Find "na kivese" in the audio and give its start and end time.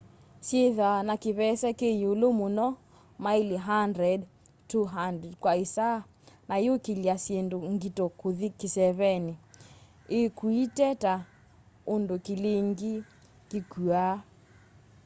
1.07-1.67